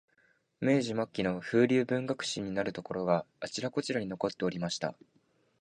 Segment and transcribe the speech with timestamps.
[0.61, 4.95] 明治末期の風流文学史になるところが、あちらこちらに残っておりました